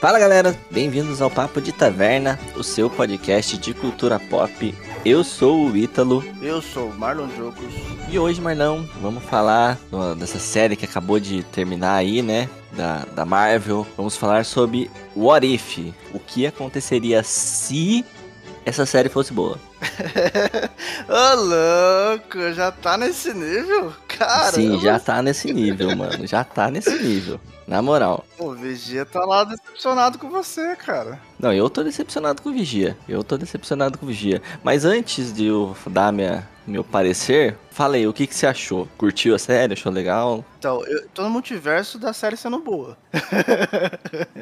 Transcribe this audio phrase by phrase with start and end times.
[0.00, 4.72] Fala galera, bem-vindos ao Papo de Taverna, o seu podcast de cultura pop.
[5.04, 6.24] Eu sou o Ítalo.
[6.40, 7.74] Eu sou o Marlon Jocos.
[8.08, 9.76] E hoje, Marlon, vamos falar
[10.16, 12.48] dessa série que acabou de terminar aí, né?
[12.72, 13.84] Da, da Marvel.
[13.96, 15.92] Vamos falar sobre What If.
[16.14, 18.04] O que aconteceria se
[18.64, 19.58] essa série fosse boa.
[21.08, 23.92] Ô, louco, já tá nesse nível?
[24.18, 24.52] Cara.
[24.52, 26.26] Sim, já tá nesse nível, mano.
[26.26, 27.40] Já tá nesse nível.
[27.66, 28.24] Na moral.
[28.38, 31.20] O Vigia tá lá decepcionado com você, cara.
[31.38, 32.96] Não, eu tô decepcionado com o Vigia.
[33.06, 34.42] Eu tô decepcionado com o Vigia.
[34.64, 38.88] Mas antes de eu dar minha, meu parecer, falei, o que, que você achou?
[38.96, 39.74] Curtiu a série?
[39.74, 40.42] Achou legal?
[40.58, 42.96] Então, eu tô no multiverso da série sendo boa.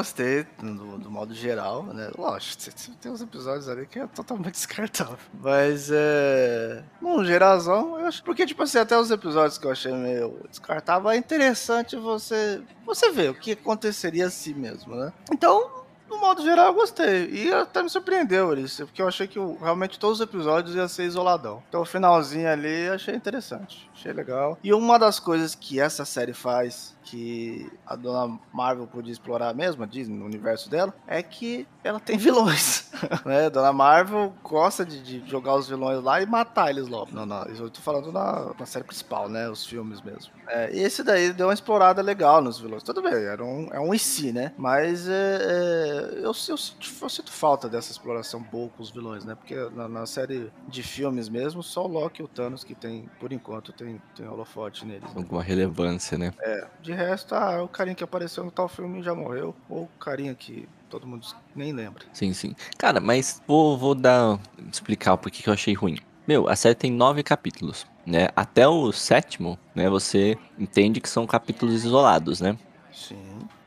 [0.00, 2.10] gostei do, do, modo geral, né?
[2.16, 2.62] Lógico,
[3.00, 5.18] tem uns episódios ali que é totalmente descartável.
[5.34, 6.82] Mas, é.
[7.00, 8.22] Num geralzão, eu acho.
[8.24, 12.62] Porque, tipo assim, até os episódios que eu achei meio descartável, é interessante você.
[12.86, 15.12] Você ver o que aconteceria assim mesmo, né?
[15.30, 17.30] Então, no modo geral, eu gostei.
[17.30, 21.04] E até me surpreendeu isso, porque eu achei que realmente todos os episódios iam ser
[21.04, 21.62] isoladão.
[21.68, 23.88] Então, o finalzinho ali, achei interessante.
[23.94, 24.58] Achei legal.
[24.62, 29.82] E uma das coisas que essa série faz que a dona Marvel podia explorar mesmo,
[29.82, 32.90] a Disney, no universo dela, é que ela tem vilões.
[33.24, 33.50] né?
[33.50, 37.10] Dona Marvel gosta de, de, jogar os vilões lá e matar eles logo.
[37.12, 39.48] Não, não, eu tô falando na, na série principal, né?
[39.48, 40.32] Os filmes mesmo.
[40.46, 42.82] É, e esse daí deu uma explorada legal nos vilões.
[42.82, 44.52] Tudo bem, era um, é um si, né?
[44.56, 49.24] Mas é, é, eu, eu, sinto, eu, sinto, falta dessa exploração boa com os vilões,
[49.24, 49.34] né?
[49.34, 53.08] Porque na, na, série de filmes mesmo, só o Loki e o Thanos que tem,
[53.20, 55.02] por enquanto, tem, tem holofote neles.
[55.02, 55.10] Né?
[55.16, 56.32] Alguma relevância, né?
[56.40, 59.88] É, de resto, ah, o carinha que apareceu no tal filme já morreu, ou o
[59.98, 62.04] carinha que todo mundo nem lembra.
[62.12, 62.54] Sim, sim.
[62.76, 64.38] Cara, mas vou, vou dar.
[64.70, 65.96] explicar o porquê que eu achei ruim.
[66.26, 68.28] Meu, a série tem nove capítulos, né?
[68.36, 69.88] Até o sétimo, né?
[69.88, 72.56] Você entende que são capítulos isolados, né?
[72.92, 73.18] Sim.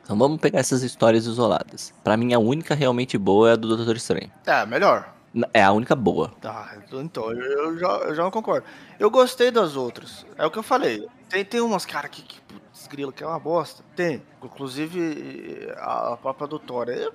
[0.04, 1.94] Então vamos pegar essas histórias isoladas.
[2.04, 4.30] Para mim, a única realmente boa é a do Doutor Estranho.
[4.46, 5.14] É, melhor.
[5.54, 6.32] É a única boa.
[6.40, 8.68] Tá, então eu já, eu já não concordo.
[9.00, 10.26] Eu gostei das outras.
[10.38, 11.08] É o que eu falei.
[11.28, 12.40] Tem, tem umas, cara, que, que
[12.90, 13.84] grilo, que é uma bosta.
[13.96, 14.22] Tem.
[14.42, 17.12] Inclusive, a, a própria doutora.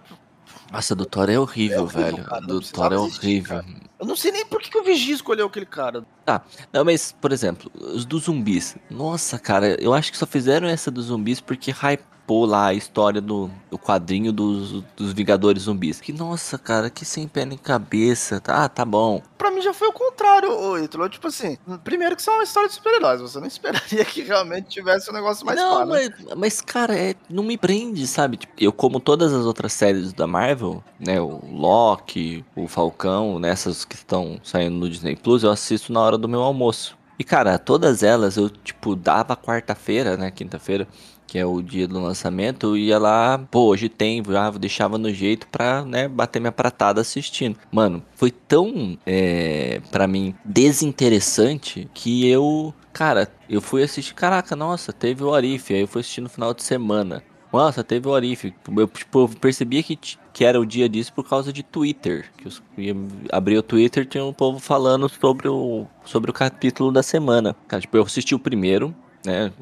[0.73, 2.25] Nossa, a doutora é horrível, é horrível velho.
[2.25, 3.65] Cara, a doutora é horrível.
[3.99, 6.05] eu não sei nem por que, que o Vigia escolheu aquele cara.
[6.25, 6.43] Tá,
[6.73, 8.77] não, mas, por exemplo, os dos zumbis.
[8.91, 12.75] Nossa, cara, eu acho que só fizeram essa dos zumbis porque hype pôr lá a
[12.75, 15.99] história do, do quadrinho dos, dos Vingadores Zumbis.
[15.99, 18.43] Que nossa, cara, que sem pé nem cabeça.
[18.47, 19.23] Ah, tá bom.
[19.39, 21.09] Pra mim já foi o contrário, ô Ítalo.
[21.09, 23.23] Tipo assim, primeiro que isso é uma história de super-heróis.
[23.23, 27.43] Você não esperaria que realmente tivesse um negócio mais Não, mas, mas, cara, é, não
[27.43, 28.37] me prende, sabe?
[28.37, 31.19] Tipo, eu, como todas as outras séries da Marvel, né?
[31.19, 36.19] O Loki, o Falcão, nessas que estão saindo no Disney Plus, eu assisto na hora
[36.19, 36.99] do meu almoço.
[37.19, 40.31] E, cara, todas elas eu, tipo, dava quarta-feira, né?
[40.31, 40.87] Quinta-feira
[41.29, 45.13] que é o dia do lançamento, eu ia lá, pô, hoje tem, já deixava no
[45.13, 47.57] jeito pra, né, bater minha pratada assistindo.
[47.71, 54.91] Mano, foi tão, é, para mim, desinteressante que eu, cara, eu fui assistir, caraca, nossa,
[54.91, 57.23] teve o Arif, aí eu fui assistir no final de semana.
[57.53, 58.53] Nossa, teve o Arif.
[58.77, 59.99] Eu, tipo, eu percebia que,
[60.33, 62.31] que era o dia disso por causa de Twitter.
[62.37, 62.97] Que eu
[63.33, 67.57] abri o Twitter tinha um povo falando sobre o, sobre o capítulo da semana.
[67.67, 68.95] Cara, tipo, eu assisti o primeiro,
[69.29, 69.53] né?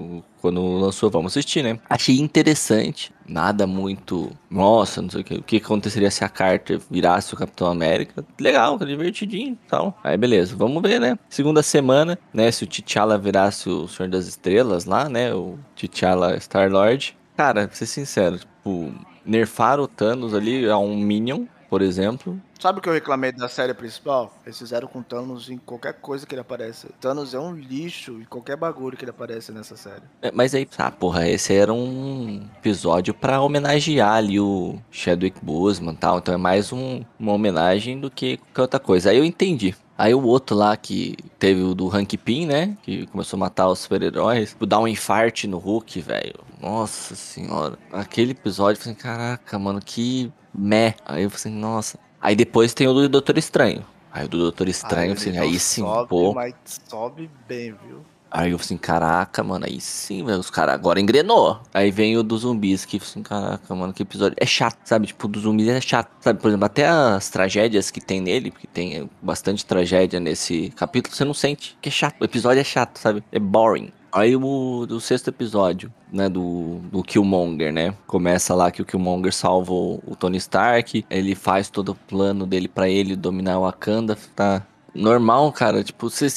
[0.41, 1.79] Quando lançou, vamos assistir, né?
[1.91, 3.13] Achei interessante.
[3.29, 4.31] Nada muito.
[4.49, 5.35] Nossa, não sei o que.
[5.35, 8.25] O que aconteceria se a Carter virasse o Capitão América?
[8.41, 9.99] Legal, divertidinho e tal.
[10.05, 11.19] Aí beleza, vamos ver, né?
[11.29, 12.51] Segunda semana, né?
[12.51, 15.35] Se o T'Challa virasse o Senhor das Estrelas lá, né?
[15.35, 17.17] O T'Challa Star-Lord.
[17.37, 18.93] Cara, pra ser sincero, tipo,
[19.25, 23.49] nerfar o Thanos ali a um Minion, por exemplo, Sabe o que eu reclamei da
[23.49, 24.33] série principal?
[24.45, 26.89] Eles fizeram com Thanos em qualquer coisa que ele aparece.
[27.01, 30.03] Thanos é um lixo em qualquer bagulho que ele aparece nessa série.
[30.23, 35.93] É, mas aí, ah, porra, esse era um episódio para homenagear ali o Chadwick Boseman
[35.93, 36.19] e tal.
[36.19, 39.11] Então é mais um, uma homenagem do que qualquer outra coisa.
[39.11, 39.75] Aí eu entendi.
[39.99, 42.77] Aí o outro lá que teve o do Hank Pym, né?
[42.83, 44.57] Que começou a matar os super-heróis.
[44.67, 46.35] Dar um infarte no Hulk, velho.
[46.61, 47.79] Nossa senhora.
[47.93, 50.95] Aquele episódio, eu falei, caraca, mano, que meh.
[51.05, 51.99] Aí eu falei assim, nossa.
[52.27, 53.87] Aí depois tem o do Doutor Estranho.
[54.13, 56.35] Aí o do Doutor Estranho, aí, assim, aí sim, sobe, pô.
[56.35, 56.55] Mas
[56.89, 58.01] sobe bem, viu?
[58.29, 61.61] Aí eu assim, caraca, mano, aí sim, velho, os caras agora engrenou.
[61.73, 64.37] Aí vem o dos zumbis, que assim, caraca, mano, que episódio.
[64.41, 65.07] É chato, sabe?
[65.07, 66.41] Tipo, dos zumbis é chato, sabe?
[66.41, 71.25] Por exemplo, até as tragédias que tem nele, porque tem bastante tragédia nesse capítulo, você
[71.25, 72.21] não sente, que é chato.
[72.21, 73.23] O episódio é chato, sabe?
[73.31, 73.93] É boring.
[74.17, 77.95] Aí o do sexto episódio, né, do, do Killmonger, né?
[78.07, 82.67] Começa lá que o Killmonger salva o, Tony Stark, ele faz todo o plano dele
[82.67, 84.67] para ele dominar o Wakanda, tá?
[84.95, 85.85] normal, cara.
[85.85, 86.29] Tipo, você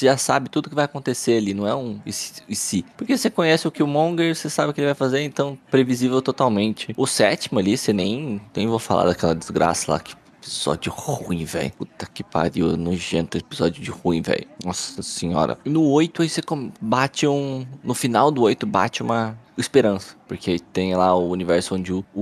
[0.00, 2.84] já sabe tudo que vai acontecer ali, não é um e se, e se.
[2.96, 6.94] Porque você conhece o Killmonger, você sabe o que ele vai fazer, então previsível totalmente.
[6.96, 11.72] O sétimo ali, você nem, nem vou falar daquela desgraça lá que episódio ruim, velho.
[11.72, 14.46] Puta que pariu, nojento episódio de ruim, velho.
[14.64, 15.56] Nossa senhora.
[15.64, 16.40] No 8 aí você
[16.80, 17.64] bate um.
[17.82, 20.16] No final do 8 bate uma esperança.
[20.26, 22.20] Porque tem lá o universo onde o, o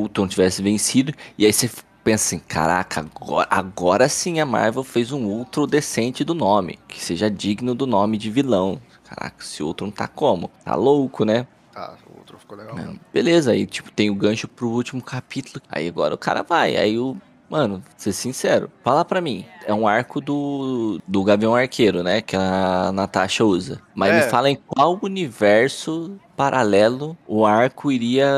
[0.00, 1.12] Ultron tivesse vencido.
[1.36, 1.68] E aí você
[2.04, 6.78] pensa assim, caraca, agora, agora sim a Marvel fez um Ultron decente do nome.
[6.86, 8.80] Que seja digno do nome de vilão.
[9.04, 10.48] Caraca, esse Ultron tá como?
[10.64, 11.46] Tá louco, né?
[11.72, 12.76] Tá, o outro ficou legal.
[13.12, 15.60] Beleza, aí tipo, tem o gancho pro último capítulo.
[15.68, 16.76] Aí agora o cara vai.
[16.76, 17.16] Aí o
[17.50, 19.44] Mano, ser sincero, fala pra mim.
[19.66, 22.22] É um arco do, do Gavião Arqueiro, né?
[22.22, 23.82] Que a Natasha usa.
[23.92, 24.24] Mas é.
[24.24, 28.30] me fala em qual universo paralelo o arco iria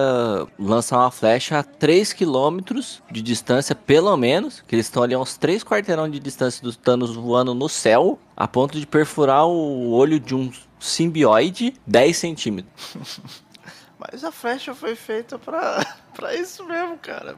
[0.58, 2.80] lançar uma flecha a 3 km
[3.10, 4.64] de distância, pelo menos.
[4.66, 8.18] Que eles estão ali a uns 3 quarteirão de distância dos Thanos voando no céu,
[8.34, 10.50] a ponto de perfurar o olho de um
[10.80, 12.96] simbioide 10 centímetros.
[14.10, 15.84] Mas a flecha foi feita pra,
[16.14, 17.36] pra isso mesmo, cara.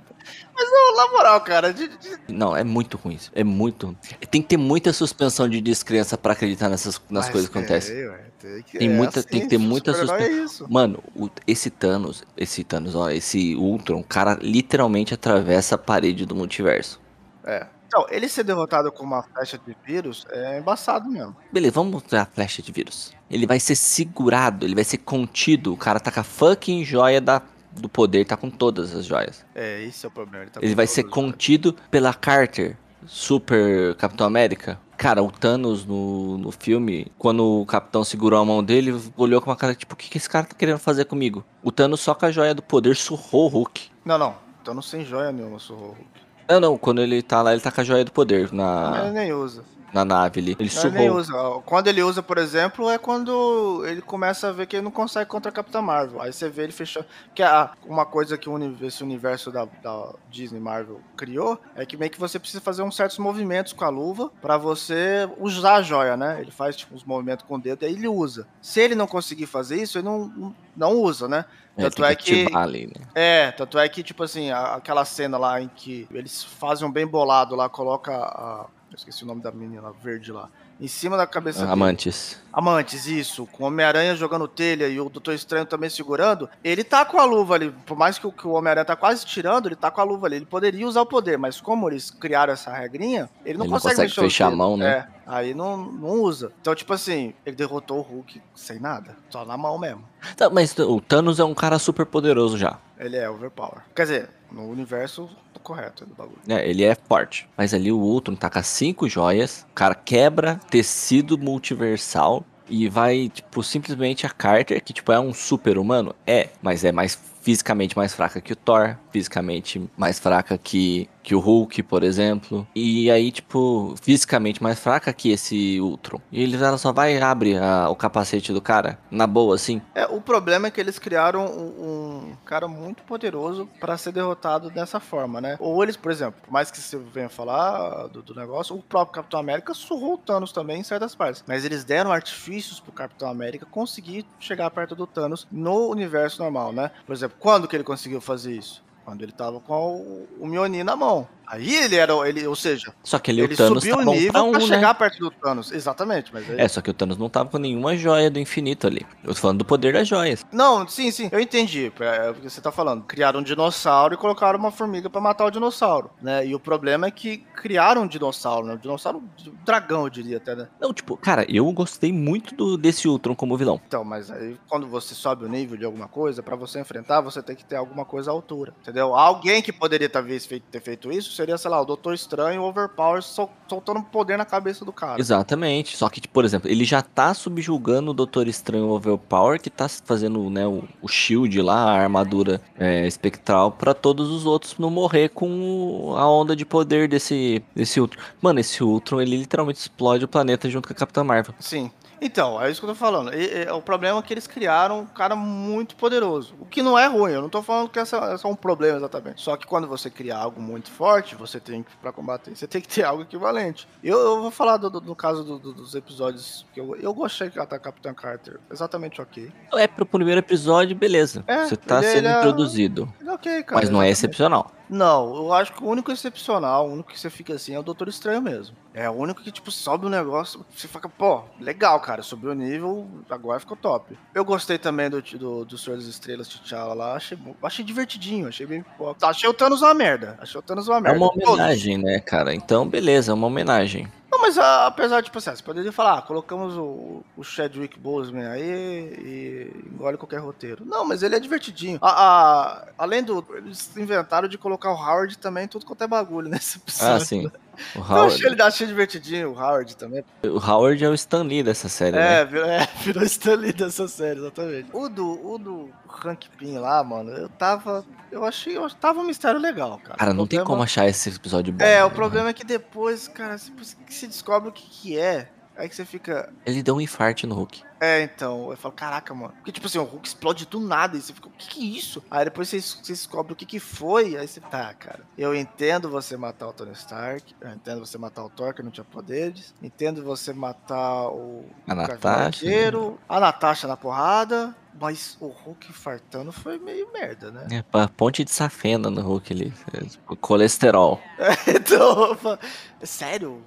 [0.54, 1.72] Mas não, na moral, cara.
[1.72, 2.18] De, de...
[2.28, 3.30] Não, é muito ruim isso.
[3.34, 3.96] É muito.
[4.30, 8.08] Tem que ter muita suspensão de descrença pra acreditar nessas nas Mas coisas que acontecem.
[8.08, 10.66] Ué, tem, que, tem, é muita, assim, tem que ter muita suspensão.
[10.66, 15.78] É Mano, o, esse Thanos, esse Thanos, ó, esse Ultron, o cara literalmente atravessa a
[15.78, 17.00] parede do multiverso.
[17.44, 17.66] É.
[17.94, 21.36] Então, ele ser derrotado com uma flecha de vírus é embaçado mesmo.
[21.52, 23.12] Beleza, vamos mostrar a flecha de vírus.
[23.30, 25.72] Ele vai ser segurado, ele vai ser contido.
[25.72, 29.46] O cara tá com a fucking joia da, do poder, tá com todas as joias.
[29.54, 30.42] É, esse é o problema.
[30.42, 32.76] Ele, tá ele vai ser contido pela Carter,
[33.06, 34.80] Super Capitão América.
[34.96, 39.50] Cara, o Thanos no, no filme, quando o Capitão segurou a mão dele, olhou com
[39.50, 41.44] uma cara tipo: o que, que esse cara tá querendo fazer comigo?
[41.62, 43.88] O Thanos só com a joia do poder surrou o Hulk.
[44.04, 44.34] Não, não.
[44.64, 46.24] Thanos sem joia nenhuma surrou o Hulk.
[46.48, 49.00] Não, não, quando ele tá lá, ele tá com a joia do poder na.
[49.04, 49.62] Ele nem usa.
[49.94, 50.56] Na nave ali.
[50.58, 51.00] Ele surrou.
[51.00, 51.32] Ele usa.
[51.64, 55.30] Quando ele usa, por exemplo, é quando ele começa a ver que ele não consegue
[55.30, 56.20] contra a Capitã Marvel.
[56.20, 57.06] Aí você vê ele fechando.
[57.32, 58.50] Que é uma coisa que
[58.82, 62.96] esse universo da, da, Disney Marvel criou é que meio que você precisa fazer uns
[62.96, 66.40] certos movimentos com a luva para você usar a joia, né?
[66.40, 68.48] Ele faz tipo, uns movimentos com o dedo e aí ele usa.
[68.60, 71.44] Se ele não conseguir fazer isso, ele não, não usa, né?
[71.76, 72.46] É, tanto é que.
[72.54, 73.06] Ali, né?
[73.14, 76.90] É, tanto é que, tipo assim, a, aquela cena lá em que eles fazem um
[76.90, 78.66] bem bolado lá, coloca a.
[78.94, 80.48] Eu esqueci o nome da menina verde lá
[80.80, 82.34] em cima da cabeça Amantes.
[82.34, 82.50] Dele.
[82.52, 83.46] Amantes, isso.
[83.46, 86.48] Com o Homem-Aranha jogando telha e o Doutor Estranho também segurando.
[86.62, 87.70] Ele tá com a luva ali.
[87.84, 90.26] Por mais que o, que o Homem-Aranha tá quase tirando, ele tá com a luva
[90.26, 90.36] ali.
[90.36, 93.96] Ele poderia usar o poder, mas como eles criaram essa regrinha, ele não ele consegue,
[93.96, 94.86] não consegue fechar a mão, né?
[94.86, 96.52] É, aí não, não usa.
[96.60, 99.16] Então, tipo assim, ele derrotou o Hulk sem nada.
[99.30, 100.04] Só na mão mesmo.
[100.36, 102.78] Tá, mas o Thanos é um cara super poderoso já.
[102.98, 103.82] Ele é overpower.
[103.94, 105.28] Quer dizer, no universo
[105.64, 106.38] correto do bagulho.
[106.46, 107.48] É, ele é forte.
[107.56, 113.30] Mas ali o Ultron tá com cinco joias, o cara quebra tecido multiversal e vai,
[113.30, 116.14] tipo, simplesmente a Carter, que, tipo, é um super humano.
[116.26, 121.34] É, mas é mais fisicamente mais fraca que o Thor, fisicamente mais fraca que que
[121.34, 122.68] o Hulk, por exemplo.
[122.74, 126.20] E aí, tipo, fisicamente mais fraca que esse Ultron.
[126.30, 129.80] E ele ela só vai e abre a, o capacete do cara, na boa, assim.
[129.94, 134.68] É, o problema é que eles criaram um, um cara muito poderoso para ser derrotado
[134.68, 135.56] dessa forma, né?
[135.58, 139.40] Ou eles, por exemplo, mais que você venha falar do, do, negócio, o próprio Capitão
[139.40, 141.42] América surrou o Thanos também em certas partes.
[141.46, 146.70] Mas eles deram artifícios pro Capitão América conseguir chegar perto do Thanos no universo normal,
[146.70, 146.90] né?
[147.06, 148.83] Por exemplo, quando que ele conseguiu fazer isso?
[149.04, 151.28] Quando ele tava com o, o Mjolnir na mão.
[151.46, 154.32] Aí ele era, ele, ou seja, só que ele, ele o Thanos subiu o nível
[154.32, 154.66] pra, um, pra né?
[154.66, 156.32] chegar perto do Thanos, exatamente.
[156.32, 156.60] Mas aí...
[156.60, 159.06] É, só que o Thanos não tava com nenhuma joia do infinito ali.
[159.22, 160.44] Eu tô falando do poder das joias.
[160.52, 161.92] Não, sim, sim, eu entendi.
[162.00, 163.04] É, é o que você tá falando.
[163.04, 166.46] Criaram um dinossauro e colocaram uma formiga para matar o dinossauro, né?
[166.46, 168.74] E o problema é que criaram um dinossauro, né?
[168.74, 170.68] Um dinossauro, um dragão, eu diria até, né?
[170.80, 173.80] Não, tipo, cara, eu gostei muito do, desse Ultron como vilão.
[173.86, 177.42] Então, mas aí quando você sobe o nível de alguma coisa, para você enfrentar, você
[177.42, 179.14] tem que ter alguma coisa à altura, entendeu?
[179.14, 183.50] Alguém que poderia talvez ter feito isso seria, sei lá, o Doutor Estranho Overpower sol,
[183.68, 185.20] soltando poder na cabeça do cara.
[185.20, 185.96] Exatamente.
[185.96, 190.48] Só que, por exemplo, ele já tá subjugando o Doutor Estranho Overpower, que tá fazendo
[190.50, 195.30] né, o, o shield lá, a armadura é, espectral, para todos os outros não morrer
[195.30, 198.20] com a onda de poder desse, desse Ultron.
[198.40, 201.54] Mano, esse Ultron, ele literalmente explode o planeta junto com a Capitã Marvel.
[201.58, 201.90] Sim.
[202.24, 203.34] Então, é isso que eu tô falando.
[203.34, 206.54] E, e, o problema é que eles criaram um cara muito poderoso.
[206.58, 208.96] O que não é ruim, eu não tô falando que essa, essa é um problema
[208.96, 209.42] exatamente.
[209.42, 212.80] Só que quando você cria algo muito forte, você tem que, pra combater, você tem
[212.80, 213.86] que ter algo equivalente.
[214.02, 217.50] Eu, eu vou falar do, do, do caso do, dos episódios que eu, eu gostei
[217.50, 218.58] de a Capitã Carter.
[218.72, 219.52] Exatamente ok.
[219.74, 221.44] É pro primeiro episódio, beleza.
[221.46, 223.12] É, você tá sendo é introduzido.
[223.22, 223.80] É ok, cara.
[223.82, 224.72] Mas não é excepcional.
[224.94, 227.82] Não, eu acho que o único excepcional, o único que você fica assim é o
[227.82, 228.76] Doutor Estranho mesmo.
[228.94, 232.54] É o único que, tipo, sobe o negócio, você fica, pô, legal, cara, subiu o
[232.54, 234.16] nível, agora ficou top.
[234.32, 238.66] Eu gostei também do, do, do Senhor das Estrelas, T'Challa lá, achei, achei divertidinho, achei
[238.66, 239.18] bem pop.
[239.20, 241.18] Achei o Thanos uma merda, achei o Thanos uma É merda.
[241.18, 241.48] uma Todos.
[241.48, 242.54] homenagem, né, cara?
[242.54, 244.06] Então, beleza, é uma homenagem.
[244.34, 247.96] Não, mas a- apesar de, tipo assim, você poderia falar, ah, colocamos o, o Chadwick
[247.98, 250.84] Boseman aí e engole qualquer roteiro.
[250.84, 251.98] Não, mas ele é divertidinho.
[252.02, 253.44] A, a- além do.
[253.54, 257.14] Eles inventaram de colocar o Howard também, tudo quanto é bagulho nesse episódio.
[257.14, 257.50] Ah, sim.
[257.94, 260.24] O Eu achei, Howard, ele, achei divertidinho, o Howard também.
[260.44, 262.40] o Howard é o Stan Lee dessa série, né?
[262.40, 264.88] É, virou, é, virou Stanley dessa série, exatamente.
[264.92, 265.90] O do, o do
[266.24, 268.04] Hank Pym lá, mano, eu tava.
[268.30, 268.76] Eu achei.
[268.76, 270.16] Eu tava um mistério legal, cara.
[270.18, 271.84] Cara, O não tem problema- como achar esse episódio bom.
[271.84, 272.14] É, o né?
[272.14, 273.72] problema é que depois, cara, se
[274.08, 275.48] se descobre o que, que é.
[275.76, 276.52] Aí que você fica.
[276.64, 277.82] Ele deu um infarte no Hulk.
[278.00, 279.54] É, então, eu falo, caraca, mano.
[279.54, 281.16] Porque, tipo assim, o Hulk explode do nada.
[281.16, 282.22] E você fica, o que que é isso?
[282.30, 284.36] Aí depois você, você descobre o que que foi.
[284.36, 285.20] Aí você, tá, cara.
[285.38, 287.54] Eu entendo você matar o Tony Stark.
[287.60, 289.74] Eu entendo você matar o Thor, que não tinha poderes.
[289.82, 291.64] Entendo você matar o.
[291.88, 292.28] A Natasha.
[292.44, 294.74] Arqueiro, A Natasha na porrada.
[295.00, 297.66] Mas o Hulk fartando foi meio merda, né?
[297.72, 299.72] É, pa- ponte de safena no Hulk ali.
[299.92, 301.20] É, tipo, colesterol.
[301.66, 302.58] então, eu falo,
[303.02, 303.60] sério?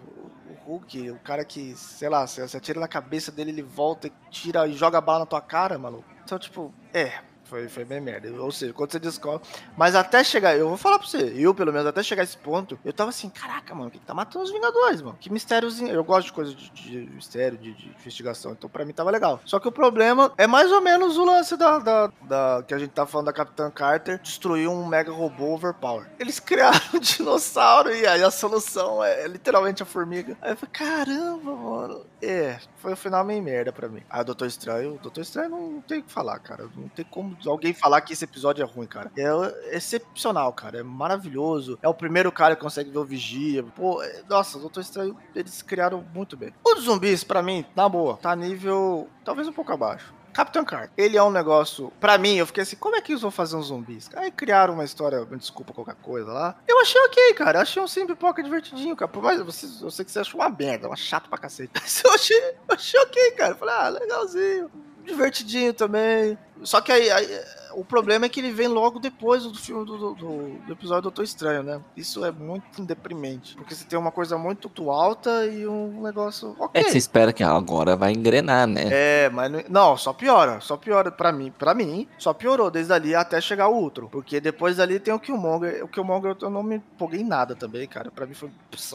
[0.68, 4.68] Hulk, o cara que, sei lá, você atira na cabeça dele, ele volta e tira
[4.68, 6.04] e joga a bala na tua cara, maluco.
[6.26, 8.30] Então, tipo, é, foi, foi bem merda.
[8.42, 9.48] Ou seja, quando você descobre.
[9.76, 12.38] Mas até chegar, eu vou falar pra você, eu pelo menos, até chegar a esse
[12.38, 15.18] ponto, eu tava assim, caraca, mano, que tá matando os Vingadores, mano?
[15.20, 15.92] Que mistériozinho.
[15.94, 19.40] Eu gosto de coisa de, de mistério, de, de investigação, então pra mim tava legal.
[19.46, 22.80] Só que o problema é mais ou menos o lance da, da, da- que a
[22.80, 26.08] gente tá falando da Capitã Carter destruir um mega robô overpower.
[26.20, 30.38] Eles criaram um dinossauro e aí a solução é, é literalmente a formiga.
[30.42, 32.06] Aí eu falei, caramba, mano.
[32.22, 34.02] É, foi o final meio merda pra mim.
[34.12, 36.68] O Doutor Estranho, Doutor Estranho não, tem o que falar, cara.
[36.76, 39.12] Não tem como alguém falar que esse episódio é ruim, cara.
[39.16, 40.80] É excepcional, cara.
[40.80, 41.78] É maravilhoso.
[41.82, 43.64] É o primeiro cara que consegue ver o Vigia.
[43.64, 46.54] Pô, é- nossa, Doutor Estranho, eles criaram muito bem.
[46.66, 50.14] O dos zumbis, pra mim, na boa, tá nível talvez um pouco abaixo.
[50.38, 51.92] Capitão Carter, ele é um negócio.
[52.00, 54.08] Pra mim, eu fiquei assim: como é que eles vão fazer uns zumbis?
[54.16, 56.56] Aí criaram uma história, me desculpa qualquer coisa lá.
[56.68, 57.58] Eu achei ok, cara.
[57.58, 59.10] Eu achei um sim pipoca divertidinho, cara.
[59.10, 61.72] Por mais você, eu sei que você achou uma merda, uma chato pra cacete.
[61.82, 63.54] Mas eu achei, achei ok, cara.
[63.54, 64.70] Eu falei, ah, legalzinho.
[65.04, 66.38] Divertidinho também.
[66.64, 67.28] Só que aí, aí,
[67.74, 71.08] o problema é que ele vem logo depois do filme do, do, do- episódio do
[71.08, 71.82] Doutor Estranho, né?
[71.96, 73.56] Isso é muito deprimente.
[73.56, 76.56] Porque você tem uma coisa muito alta e um negócio.
[76.60, 76.82] Ok.
[76.82, 78.86] É que você espera que agora vai engrenar, né?
[78.92, 82.94] É, mas não, não, só piora, só piora pra mim, para mim, só piorou desde
[82.94, 86.64] ali até chegar o outro, porque depois dali tem o Killmonger, o Killmonger eu não
[86.64, 88.50] me empolguei em nada também, cara, pra mim foi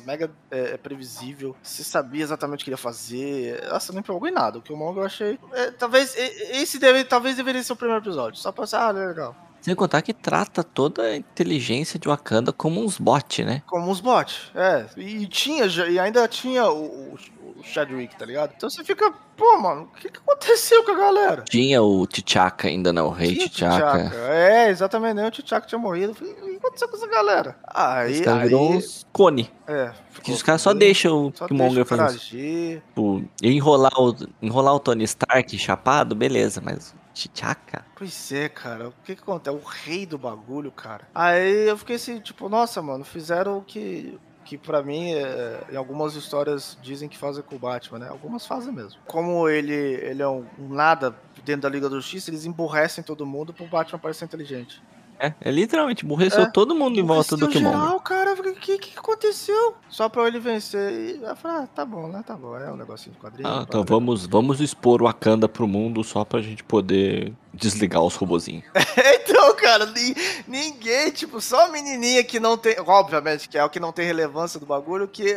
[0.05, 4.01] mega é, é, previsível, você sabia exatamente o que ele ia fazer, nossa, não me
[4.01, 7.77] empolgou em nada, o Killmonger eu achei, é, talvez, esse deve, talvez deveria ser o
[7.77, 12.09] primeiro episódio, só pra pensar, ah, legal, Sem contar que trata toda a inteligência de
[12.09, 13.63] Wakanda como uns bots, né?
[13.67, 17.19] como uns bots, é, e tinha, e ainda tinha o, o,
[17.61, 18.53] o Chadwick, tá ligado?
[18.57, 21.45] Então você fica, pô, mano, o que, que aconteceu com a galera?
[21.49, 24.13] Tinha o T'Chaka ainda, não, o rei T'Chaka.
[24.33, 26.13] É, exatamente, nem o T'Chaka tinha morrido.
[26.13, 27.57] Falei, o que aconteceu com essa galera?
[27.69, 29.49] Aí, Os caras aí viram uns cone.
[29.69, 29.93] é,
[30.25, 32.31] Que os caras só deixam o Killmonger fazer isso.
[32.31, 37.85] Tipo, enrolar o, enrolar o Tony Stark chapado, beleza, mas o T'Chaka?
[37.95, 39.57] Pois é, cara, o que que acontece?
[39.57, 41.07] O rei do bagulho, cara.
[41.15, 44.19] Aí eu fiquei assim, tipo, nossa, mano, fizeram o que...
[44.45, 48.09] Que pra mim, é, em algumas histórias dizem que fazem com o Batman, né?
[48.09, 49.01] Algumas fazem mesmo.
[49.07, 51.15] Como ele, ele é um, um nada
[51.45, 54.83] dentro da Liga da Justiça, eles emborrecem todo mundo pro Batman parecer inteligente.
[55.23, 57.81] É, é literalmente, burreceu É, todo mundo em volta do Killmonger.
[57.81, 59.77] geral, cara, o que, que aconteceu?
[59.89, 60.93] Só pra ele vencer.
[60.93, 62.25] E eu falei, ah, tá bom, né?
[62.27, 62.57] Tá bom.
[62.57, 63.49] É um negocinho de quadrinho.
[63.49, 68.17] Ah, então vamos, vamos expor o Wakanda pro mundo só pra gente poder desligar os
[68.17, 68.65] robozinhos.
[69.15, 70.17] então, cara, ni-
[70.49, 72.75] ninguém, tipo, só a menininha que não tem.
[72.81, 75.37] Obviamente, que é o que não tem relevância do bagulho, que,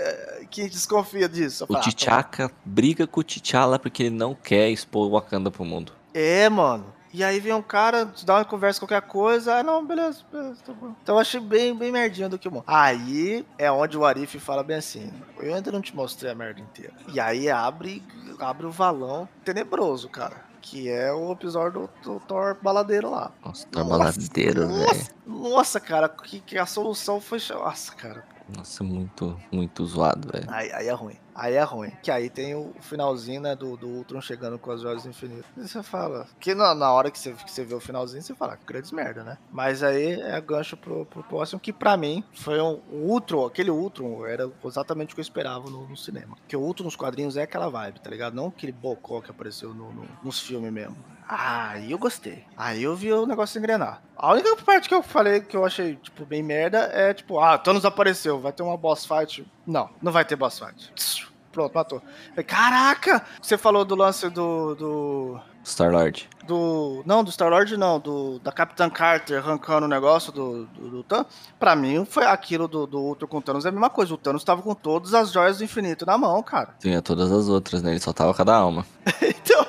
[0.50, 1.66] que desconfia disso.
[1.66, 5.52] O falei, ah, T'Chaka briga com o T'Challa porque ele não quer expor o Wakanda
[5.52, 5.92] pro mundo.
[6.12, 6.95] É, mano.
[7.16, 10.74] E aí vem um cara, dá uma conversa qualquer coisa, ah, não, beleza, beleza, tá
[10.74, 10.94] bom.
[11.02, 14.62] Então eu achei bem, bem merdinha do que o Aí é onde o Arif fala
[14.62, 16.92] bem assim, eu ainda não te mostrei a merda inteira.
[17.08, 18.04] E aí abre,
[18.38, 20.44] abre o valão tenebroso, cara.
[20.60, 23.32] Que é o episódio do, do Thor baladeiro lá.
[23.46, 24.80] Nossa, tá baladeiro, velho.
[24.86, 27.40] nossa, nossa, cara, que, que a solução foi.
[27.50, 28.26] Nossa, cara.
[28.54, 30.48] Nossa, muito, muito zoado, velho.
[30.50, 31.16] Aí, aí é ruim.
[31.36, 31.92] Aí é ruim.
[32.02, 35.44] Que aí tem o finalzinho, né, do, do Ultron chegando com as joias do infinito.
[35.58, 36.28] E você fala.
[36.40, 39.22] Que na, na hora que você, que você vê o finalzinho, você fala, grandes merda,
[39.24, 39.38] né?
[39.52, 43.70] Mas aí é gancho pro, pro próximo, que pra mim foi um o Ultron, aquele
[43.70, 46.36] Ultron era exatamente o que eu esperava no, no cinema.
[46.38, 48.34] Porque o Ultron nos quadrinhos é aquela vibe, tá ligado?
[48.34, 50.96] Não aquele bocó que apareceu no, no- nos filmes mesmo.
[51.28, 52.44] Aí eu gostei.
[52.56, 54.02] Aí eu vi o negócio engrenar.
[54.16, 57.58] A única parte que eu falei que eu achei, tipo, bem merda é, tipo, ah,
[57.58, 59.46] Thanos apareceu, vai ter uma boss fight.
[59.66, 60.92] Não, não vai ter boss fight.
[61.56, 62.02] Pronto, matou.
[62.46, 63.26] Caraca!
[63.42, 64.76] Você falou do lance do.
[64.76, 65.40] do...
[65.64, 66.30] Star-Lord.
[66.46, 67.02] Do.
[67.06, 68.40] Não, do Star-Lord não, do.
[68.40, 71.28] Da Capitã Carter arrancando o negócio do, do, do Thanos.
[71.58, 74.14] Pra mim, foi aquilo do, do Ultron com o Thanos é a mesma coisa.
[74.14, 76.76] O Thanos tava com todas as joias do infinito na mão, cara.
[76.78, 77.92] Tinha todas as outras, né?
[77.92, 78.86] Ele só tava com cada alma.
[79.24, 79.66] então,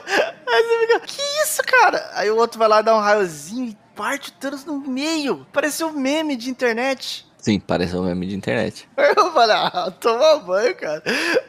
[0.56, 2.10] aí você fica, que isso, cara?
[2.14, 5.46] Aí o outro vai lá dar um raiozinho e parte o Thanos no meio.
[5.52, 7.26] Pareceu um meme de internet.
[7.46, 8.88] Sim, parece um meme de internet.
[9.16, 11.00] Eu falei, ah, toma banho, cara.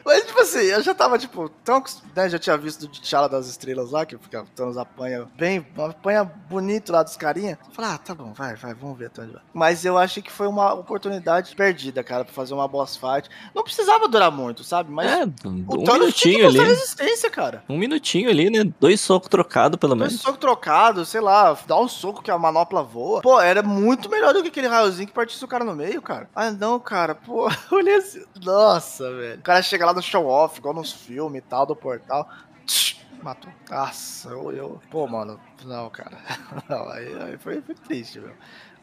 [0.04, 1.82] Mas, tipo assim, eu já tava, tipo, tão,
[2.14, 6.24] né, já tinha visto o T'Challa das Estrelas lá, que fica, Thanos apanha bem, apanha
[6.24, 7.58] bonito lá dos carinha.
[7.66, 9.42] Eu falei, ah, tá bom, vai, vai, vamos ver até onde vai.
[9.52, 13.28] Mas eu achei que foi uma oportunidade perdida, cara, pra fazer uma boss fight.
[13.54, 14.90] Não precisava durar muito, sabe?
[14.90, 16.58] Mas é, um minutinho ali.
[16.58, 17.64] resistência, cara.
[17.68, 18.70] Um minutinho ali, né?
[18.80, 20.14] Dois socos trocados, pelo menos.
[20.14, 23.20] Dois socos trocados, sei lá, dá um soco que a manopla voa.
[23.20, 26.28] Pô, era muito melhor do que aquele raiozinho que partisse o cara no meio, cara.
[26.34, 28.24] Ah, não, cara, pô, olha assim.
[28.42, 29.38] Nossa, velho.
[29.38, 32.28] O cara chega lá no show-off, igual nos filmes e tal, do portal.
[32.66, 33.50] Tch, matou.
[33.70, 34.82] Nossa, eu, eu.
[34.90, 36.18] Pô, mano, não, cara.
[36.68, 38.36] Não, aí, aí foi, foi triste, velho.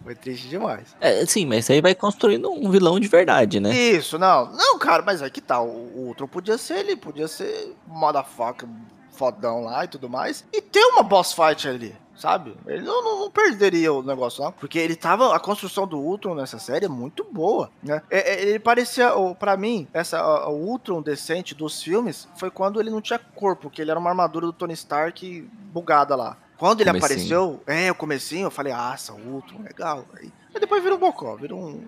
[0.03, 0.95] Foi triste demais.
[0.99, 3.73] É, sim, mas aí vai construindo um vilão de verdade, né?
[3.73, 4.51] Isso, não.
[4.51, 5.65] Não, cara, mas aí que tal?
[5.65, 8.67] Tá, o, o outro podia ser ele, podia ser motherfucker
[9.11, 10.45] fodão lá e tudo mais.
[10.53, 12.55] E ter uma boss fight ali sabe?
[12.65, 15.35] Ele não, não, não, perderia o negócio lá, porque ele tava.
[15.35, 18.01] A construção do Ultron nessa série é muito boa, né?
[18.09, 22.89] É, é, ele parecia, para mim, essa o Ultron decente dos filmes foi quando ele
[22.89, 25.41] não tinha corpo, que ele era uma armadura do Tony Stark
[25.71, 26.37] bugada lá.
[26.57, 27.05] Quando ele comecinho.
[27.05, 30.05] apareceu, é, o comecinho, eu falei, ah, essa Ultron, legal.
[30.17, 31.85] Aí, aí depois vira um bocó, vira um,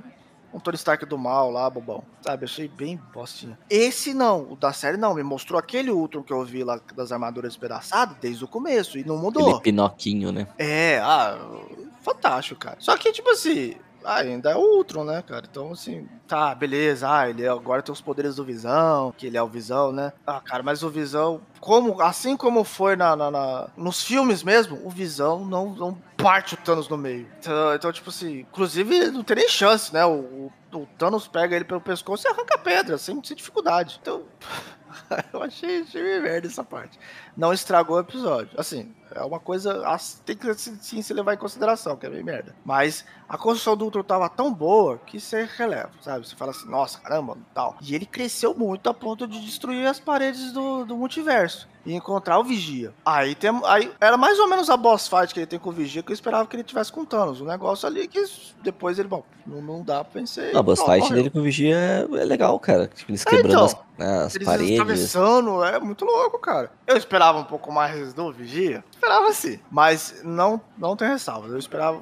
[0.57, 2.03] um Tony Stark do mal lá, bobão.
[2.21, 3.57] Sabe, achei bem bostinha.
[3.69, 7.11] Esse não, o da série não, me mostrou aquele Ultron que eu vi lá das
[7.11, 9.49] armaduras despedaçadas desde o começo e não mudou.
[9.49, 10.47] Aquele Pinoquinho, né?
[10.57, 11.37] É, ah,
[12.01, 12.77] fantástico, cara.
[12.79, 15.45] Só que, tipo assim, ainda é o Ultron, né, cara?
[15.49, 17.07] Então, assim, tá, beleza.
[17.09, 20.13] Ah, ele agora tem os poderes do Visão, que ele é o Visão, né?
[20.25, 24.79] Ah, cara, mas o Visão, como, assim como foi na, na, na nos filmes mesmo,
[24.83, 27.25] o Visão não, não parte o Thanos no meio.
[27.39, 30.05] Então, então, tipo assim, inclusive não tem nem chance, né?
[30.05, 33.97] O, o, o Thanos pega ele pelo pescoço e arranca a pedra, sem, sem dificuldade.
[34.01, 34.23] Então.
[35.31, 36.99] eu achei, achei merda essa parte.
[37.35, 38.49] Não estragou o episódio.
[38.59, 39.81] Assim, é uma coisa.
[40.25, 42.53] Tem que sim se levar em consideração, que é bem merda.
[42.65, 46.27] Mas a construção do Ultron tava tão boa que você releva, sabe?
[46.27, 47.77] Você fala assim, nossa, caramba, tal.
[47.81, 52.37] E ele cresceu muito a ponto de destruir as paredes do, do multiverso e encontrar
[52.37, 52.93] o Vigia.
[53.05, 55.71] Aí tem, aí era mais ou menos a boss fight que ele tem com o
[55.71, 57.39] Vigia que eu esperava que ele tivesse com o Thanos.
[57.39, 58.21] Um negócio ali que
[58.61, 60.53] depois ele, bom, não, não dá pra pensar.
[60.53, 61.15] A boss fight morreu.
[61.15, 62.87] dele com o Vigia é, é legal, cara.
[62.93, 64.79] Tipo, eles é, quebrando então, as, né, as eles paredes.
[64.79, 66.71] atravessando, é muito louco, cara.
[66.85, 68.83] Eu esperava um pouco mais do Vigia.
[68.91, 71.51] Esperava sim, mas não, não tem ressalvas.
[71.51, 72.01] Eu esperava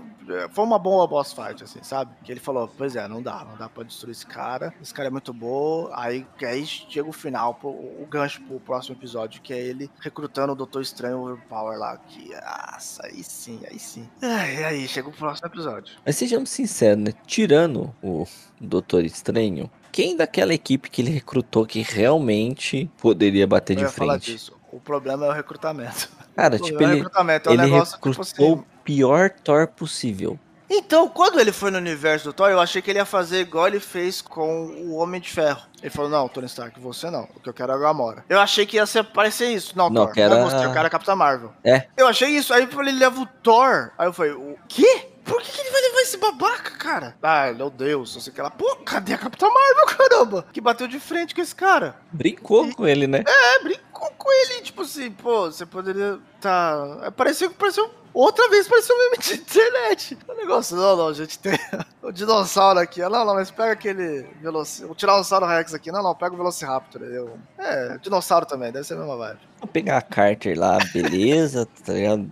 [0.51, 2.11] foi uma boa boss fight, assim, sabe?
[2.23, 4.73] Que ele falou, pois é, não dá, não dá pra destruir esse cara.
[4.81, 5.89] Esse cara é muito bom.
[5.93, 10.55] Aí, aí chega o final, o gancho pro próximo episódio, que é ele recrutando o
[10.55, 11.97] Doutor Estranho Overpower lá.
[11.97, 14.09] Que, nossa, aí sim, aí sim.
[14.21, 15.95] E aí, chega o próximo episódio.
[16.05, 17.11] Mas sejamos sinceros, né?
[17.25, 18.25] Tirando o
[18.59, 24.51] Doutor Estranho, quem daquela equipe que ele recrutou que realmente poderia bater de frente?
[24.69, 26.09] O problema é o recrutamento.
[26.35, 30.37] Cara, tipo, ele, é um ele negócio, recrutou tipo assim, o pior Thor possível.
[30.69, 33.67] Então, quando ele foi no universo do Thor, eu achei que ele ia fazer igual
[33.67, 35.61] ele fez com o Homem de Ferro.
[35.81, 37.29] Ele falou, não, Tony Stark, você não.
[37.33, 38.25] O que eu quero é a Gamora.
[38.27, 39.77] Eu achei que ia ser, parecer isso.
[39.77, 40.35] Não, não Thor, era...
[40.35, 41.53] não é você, eu quero a Capitã Marvel.
[41.63, 41.87] É.
[41.95, 43.91] Eu achei isso, aí ele leva o Thor.
[43.97, 45.07] Aí eu falei, o quê?
[45.25, 47.17] Por que, que, ele vai esse babaca, cara?
[47.21, 48.51] Ah, meu Deus, eu sei que ela.
[48.51, 50.47] Pô, cadê a Capitã Marvel, caramba?
[50.53, 51.97] Que bateu de frente com esse cara.
[52.11, 52.73] Brincou e...
[52.73, 53.23] com ele, né?
[53.27, 54.61] É, brincou com ele.
[54.61, 56.19] Tipo assim, pô, você poderia.
[56.39, 56.99] Tá.
[57.03, 60.17] É, parecia, parecia Outra vez pareceu um meme de internet.
[60.25, 61.51] O negócio, não, não, a gente tem
[62.01, 63.01] o dinossauro aqui.
[63.01, 64.85] Não, não, mas pega aquele Veloci...
[64.85, 65.91] o Tiranossauro Rex aqui.
[65.91, 67.01] Não, não, pega o Velociraptor.
[67.01, 67.37] Eu...
[67.59, 69.39] É, dinossauro também, deve ser a mesma vibe.
[69.59, 72.31] Vou pegar a Carter lá, beleza, tá ligado?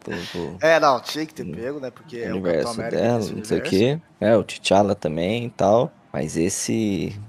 [0.62, 1.92] É, não, tinha que ter pego, né?
[1.92, 4.00] Porque é o universo dela, não sei o quê.
[4.22, 5.92] É, o T'Challa também e tal.
[6.14, 7.20] Mas esse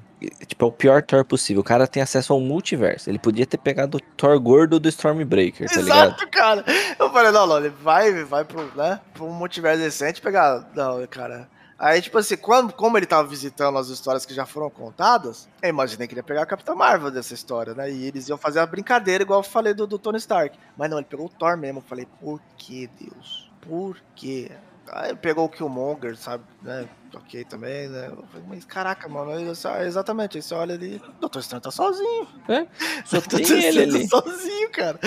[0.46, 1.60] Tipo, é o pior Thor possível.
[1.60, 3.10] O cara tem acesso ao multiverso.
[3.10, 6.06] Ele podia ter pegado o Thor gordo do Stormbreaker, tá ligado?
[6.08, 6.64] Exato, cara.
[6.98, 10.68] Eu falei, não, não, ele vai, vai pro, né, pro multiverso decente pegar.
[10.74, 11.48] Não, cara.
[11.78, 15.68] Aí, tipo assim, quando, como ele tava visitando as histórias que já foram contadas, eu
[15.68, 17.90] imaginei que ele ia pegar a Capitã Marvel dessa história, né?
[17.90, 20.56] E eles iam fazer a brincadeira, igual eu falei do, do Tony Stark.
[20.78, 21.80] Mas não, ele pegou o Thor mesmo.
[21.80, 23.50] Eu falei, por que, Deus?
[23.60, 24.50] Por quê?
[24.92, 26.86] Aí pegou o Killmonger, sabe, né?
[27.14, 28.08] Ok também, né?
[28.08, 31.70] Eu falei, mas caraca, mano, ah, exatamente, aí você olha ali, o Doutor Estranho tá
[31.70, 32.26] sozinho.
[32.48, 32.66] É,
[33.06, 34.08] só Doutor tem ele Estranho ali.
[34.08, 34.98] tá sozinho, cara.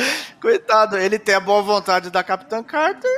[0.41, 3.09] Coitado, ele tem a boa vontade da Capitã Carter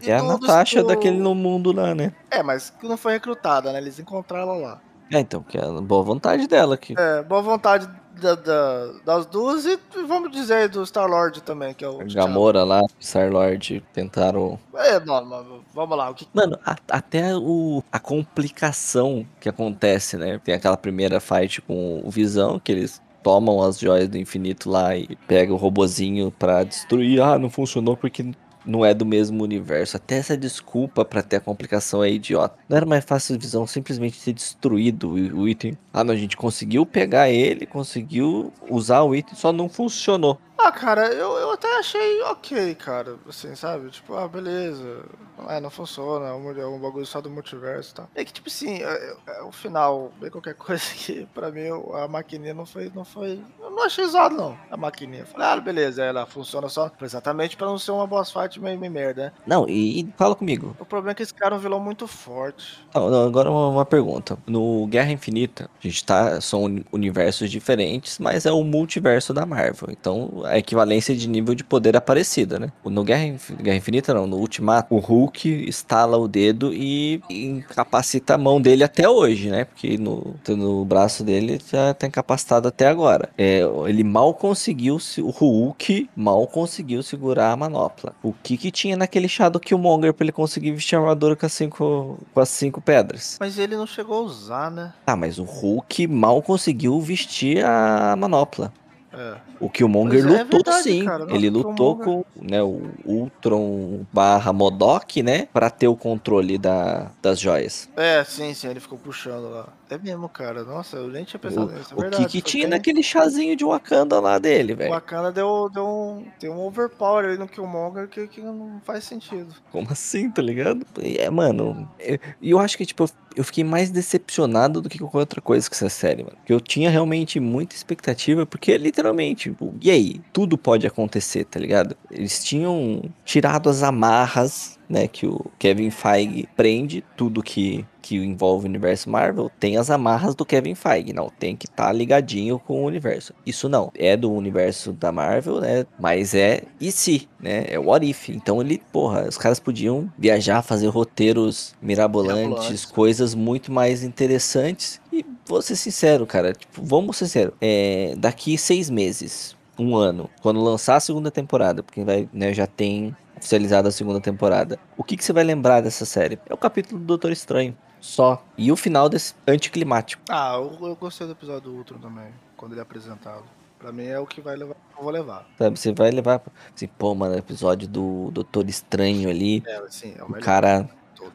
[0.00, 2.12] e, e É a Natasha do- daquele no mundo lá, né?
[2.30, 3.78] É, mas que não foi recrutada, né?
[3.78, 4.80] Eles encontraram ela lá.
[5.10, 6.94] É, então, que é a boa vontade dela aqui.
[6.96, 7.88] É, boa vontade
[8.20, 11.98] da- da- das duas e vamos dizer do Star-Lord também, que é o...
[12.12, 14.58] Gamora lá, Star-Lord tentaram.
[14.74, 16.26] É, não, não, vamos lá, o que...
[16.34, 20.40] Mano, a- até o, a complicação que acontece, né?
[20.42, 24.96] Tem aquela primeira fight com o Visão, que eles tomam as joias do infinito lá
[24.96, 27.20] e pegam o robozinho pra destruir.
[27.20, 28.30] Ah, não funcionou porque
[28.68, 29.96] não é do mesmo universo.
[29.96, 32.56] Até essa desculpa pra ter a complicação é idiota.
[32.68, 35.76] Não era mais fácil o Visão simplesmente ter destruído o item.
[35.92, 40.38] Ah, não, a gente conseguiu pegar ele, conseguiu usar o item, só não funcionou.
[40.60, 43.90] Ah, cara, eu, eu até achei ok, cara, assim, sabe?
[43.90, 45.04] Tipo, ah, beleza,
[45.48, 48.08] é, não funciona, é um, é bagulho só do multiverso e tal.
[48.14, 52.08] É que, tipo assim, é, é, o final, bem qualquer coisa que, pra mim, a
[52.08, 55.24] maquininha não foi, não foi, eu não achei zoado, não, a maquininha.
[55.26, 58.92] Falei, ah, beleza, ela funciona só, exatamente pra não ser uma boss fight meio, meio
[58.92, 59.32] merda, né?
[59.46, 60.76] Não, e, e fala comigo.
[60.80, 62.84] O problema é que esse cara é um vilão muito forte.
[62.94, 64.36] Não, não, agora uma, uma pergunta.
[64.46, 66.40] No Guerra Infinita, a gente tá.
[66.40, 69.88] São uni- universos diferentes, mas é o multiverso da Marvel.
[69.90, 72.72] Então, a equivalência de nível de poder é parecida, né?
[72.84, 78.34] No Guerra, Inf- Guerra Infinita, não, no Ultimato, o Hulk estala o dedo e incapacita
[78.34, 79.64] a mão dele até hoje, né?
[79.64, 83.28] Porque no, no braço dele já tá incapacitado até agora.
[83.36, 88.12] É, ele mal conseguiu, se- o Hulk mal conseguiu segurar a manopla.
[88.22, 91.46] O que que tinha naquele chá do Killmonger pra ele conseguir vestir a armadura com
[91.46, 93.36] as cinco, com as cinco pedras?
[93.40, 94.92] Mas ele não chegou a usar, né?
[95.06, 98.72] Ah, mas o Hulk mal conseguiu vestir a manopla.
[99.18, 99.34] É.
[99.58, 101.04] O Killmonger Pois é, é lutou verdade, sim.
[101.04, 101.24] cara.
[101.24, 105.48] Nossa, Ele lutou Killmonger- com né, o Ultron barra Modok, né?
[105.52, 107.88] Pra ter o controle da, das joias.
[107.96, 109.66] É, sim, sim, ele ficou puxando lá.
[109.90, 110.64] É mesmo, cara.
[110.64, 111.94] Nossa, eu nem tinha pensado nisso.
[111.94, 112.26] É O verdade.
[112.26, 114.90] que que tinha bem- naquele chazinho de Wakanda lá dele, O velho?
[114.90, 119.48] Wakanda deu, deu um, tem um overpower aí no Killmonger que, que não faz sentido.
[119.72, 120.84] Como assim, tá ligado?
[121.02, 125.18] É, mano, eu, e eu acho que, tipo, eu- fiquei mais decepcionado do que qualquer
[125.18, 126.36] outra coisa com essa série, mano.
[126.36, 130.20] Porque eu tinha realmente muita expectativa, porque literalmente, tipo, e aí?
[130.32, 131.96] Tudo pode acontecer, tá ligado?
[132.10, 138.64] Eles tinham tirado as amarras, né, que o Kevin Feige prende tudo que, que envolve
[138.64, 142.82] o universo Marvel, tem as amarras do Kevin Feige, não, tem que estar ligadinho com
[142.82, 143.34] o universo.
[143.44, 147.84] Isso não, é do universo da Marvel, né, mas é e se, né, é o
[147.84, 148.30] What If.
[148.30, 152.84] Então ele, porra, os caras podiam viajar, fazer roteiros mirabolantes, Mirabolantes.
[152.86, 154.98] coisas muito mais interessantes.
[155.12, 160.30] E vou ser sincero, cara, tipo, vamos ser sincero, é, daqui seis meses, um ano,
[160.40, 164.78] quando lançar a segunda temporada, porque vai, né, já tem oficializada a segunda temporada.
[164.96, 166.38] O que, que você vai lembrar dessa série?
[166.48, 167.76] É o capítulo do Doutor Estranho.
[168.00, 168.42] Só.
[168.56, 170.22] E o final desse anticlimático.
[170.28, 173.44] Ah, eu, eu gostei do episódio do Ultron também, quando ele é apresentado.
[173.78, 175.46] Pra mim é o que vai levar, eu vou levar.
[175.56, 175.78] Sabe?
[175.78, 176.42] Você vai levar.
[176.74, 179.62] Assim, pô, mano, o episódio do Doutor Estranho ali.
[179.66, 180.88] É, assim, é o O cara,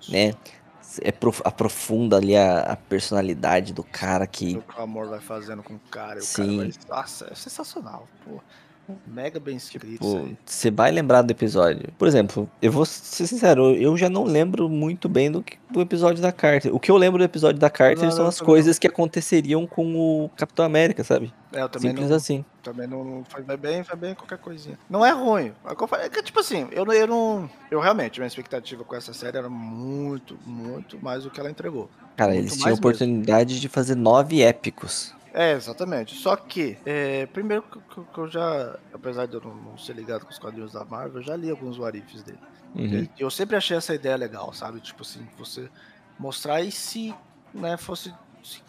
[0.09, 0.33] né?
[1.01, 4.57] É prof- aprofunda ali a, a personalidade do cara que.
[4.57, 6.57] O que o amor vai fazendo com o cara, e o Sim.
[6.57, 6.97] cara vai...
[6.97, 8.41] Nossa, é sensacional, pô.
[9.07, 10.35] Mega bem escrito aí.
[10.45, 11.89] você vai lembrar do episódio.
[11.97, 15.79] Por exemplo, eu vou ser sincero, eu já não lembro muito bem do, que- do
[15.81, 16.75] episódio da Carter.
[16.75, 19.65] O que eu lembro do episódio da Carter Não, são não, as coisas que aconteceriam
[19.65, 21.33] com o Capitão América, sabe?
[21.53, 22.43] É, eu também Simples não, assim.
[22.61, 24.77] também não, não vai bem, vai bem qualquer coisinha.
[24.89, 25.53] Não é ruim.
[25.99, 27.49] É, é tipo assim, eu, não- eu não.
[27.71, 31.89] Eu realmente, minha expectativa com essa série era muito, muito mais do que ela entregou.
[32.17, 32.79] Cara, Muito eles tinham a mesmo.
[32.85, 35.13] oportunidade de fazer nove épicos.
[35.33, 36.15] É, exatamente.
[36.15, 40.31] Só que, é, primeiro que, eu já, apesar de eu não, não ser ligado com
[40.31, 42.37] os quadrinhos da Marvel, eu já li alguns warifs dele.
[42.75, 43.03] Uhum.
[43.03, 44.79] E Eu sempre achei essa ideia legal, sabe?
[44.79, 45.69] Tipo assim, você
[46.19, 47.13] mostrar e se,
[47.53, 48.13] né, fosse.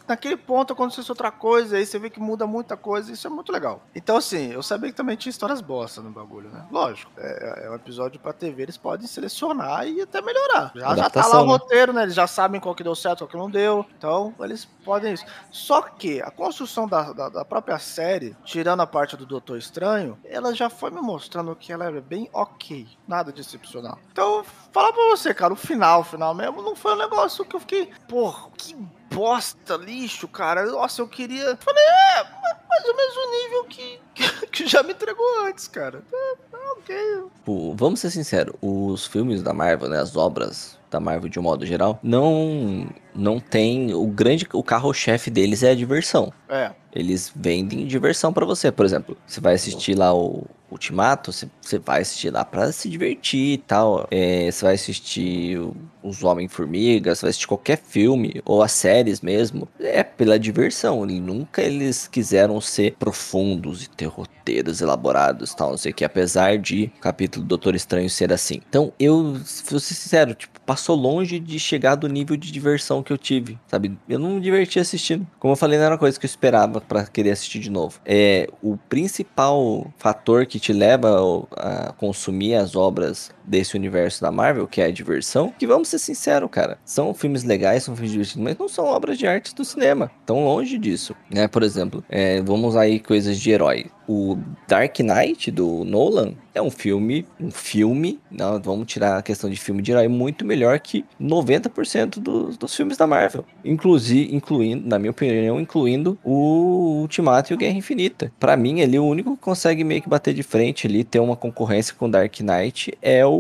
[0.07, 3.51] Naquele ponto acontecesse outra coisa, aí você vê que muda muita coisa, isso é muito
[3.53, 3.83] legal.
[3.95, 6.67] Então, assim, eu sabia que também tinha histórias bosta no bagulho, né?
[6.71, 10.73] Lógico, é, é um episódio pra TV, eles podem selecionar e até melhorar.
[10.75, 11.53] Já, já tá lá o né?
[11.53, 12.03] roteiro, né?
[12.03, 13.87] Eles já sabem qual que deu certo, qual que não deu.
[13.97, 15.25] Então, eles podem isso.
[15.51, 20.19] Só que a construção da, da, da própria série, tirando a parte do Doutor Estranho,
[20.25, 22.87] ela já foi me mostrando que ela é bem ok.
[23.09, 23.99] Nada de excepcional.
[24.13, 27.57] Então, falar pra você, cara, o final, o final mesmo, não foi um negócio que
[27.57, 28.77] eu fiquei, porra, que
[29.15, 30.67] bosta, lixo, cara.
[30.67, 31.57] Nossa, eu queria.
[31.57, 32.25] Falei, é,
[32.69, 36.03] mais ou menos o nível que, que, já me entregou antes, cara.
[36.13, 36.37] É,
[36.73, 36.97] ok.
[37.37, 41.43] Tipo, vamos ser sinceros, os filmes da Marvel, né, as obras da Marvel de um
[41.43, 46.33] modo geral, não não tem o grande o carro-chefe deles é a diversão.
[46.49, 46.71] É.
[46.93, 51.79] Eles vendem diversão pra você, por exemplo, você vai assistir lá o Ultimato, você, você
[51.79, 54.09] vai assistir lá pra se divertir e tal.
[54.11, 55.61] É, você vai assistir
[56.03, 59.69] os Homem-Formiga, você vai assistir qualquer filme, ou as séries mesmo.
[59.79, 61.09] É pela diversão.
[61.09, 65.95] E nunca eles quiseram ser profundos e ter roteiros elaborados e tal, não sei o
[65.95, 66.05] que.
[66.05, 68.61] Apesar de o capítulo do Doutor Estranho ser assim.
[68.69, 69.35] Então, eu,
[69.71, 73.59] vou ser sincero, tipo, passou longe de chegar do nível de diversão que eu tive,
[73.67, 73.97] sabe?
[74.07, 75.27] Eu não me diverti assistindo.
[75.39, 77.99] Como eu falei, não era uma coisa que eu esperava pra querer assistir de novo.
[78.05, 81.17] É, o principal fator que te leva
[81.57, 85.99] a consumir as obras desse universo da Marvel, que é a diversão, que vamos ser
[85.99, 89.65] sinceros, cara, são filmes legais, são filmes divertidos, mas não são obras de arte do
[89.65, 90.11] cinema.
[90.27, 91.47] Tão longe disso, né?
[91.49, 93.87] Por exemplo, é, vamos aí coisas de herói.
[94.07, 94.37] O
[94.69, 99.57] Dark Knight do Nolan é um filme, um filme, não, vamos tirar a questão de
[99.57, 103.45] filme de herói, muito melhor que 90% dos, dos filmes da Marvel.
[103.65, 108.31] Inclusive, incluindo, na minha opinião, incluindo o Ultimato e o Guerra Infinita.
[108.39, 111.35] Pra mim, ali, o único que consegue meio que bater de frente ali, ter uma
[111.35, 113.34] concorrência com Dark Knight é o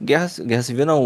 [0.00, 1.02] Guerra, Guerra Civil, não,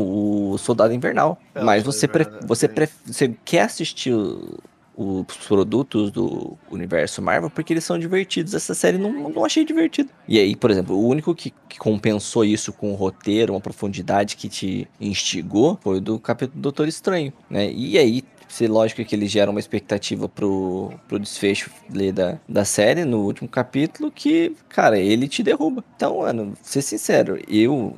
[0.53, 1.39] o Soldado Invernal.
[1.55, 2.75] É, o Mas você, pre- Invernal, você, sim.
[2.75, 4.59] pre- você quer assistir o-
[4.99, 8.55] os produtos do universo Marvel porque eles são divertidos.
[8.55, 10.09] Essa série não, não achei divertida.
[10.27, 14.37] E aí, por exemplo, o único que, que compensou isso com um roteiro, uma profundidade
[14.37, 17.71] que te instigou foi o do capítulo do Doutor Estranho, né?
[17.71, 21.71] E aí, se lógico que eles geram uma expectativa pro, pro desfecho
[22.15, 25.85] da, da série no último capítulo que, cara, ele te derruba.
[25.97, 27.97] Então, mano, ser sincero, eu